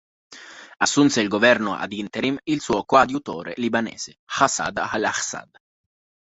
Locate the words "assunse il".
0.79-1.27